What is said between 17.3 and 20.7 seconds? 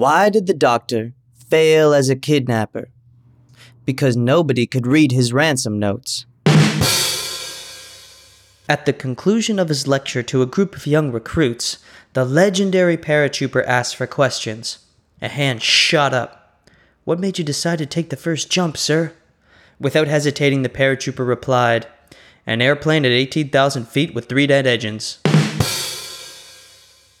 you decide to take the first jump, sir? Without hesitating, the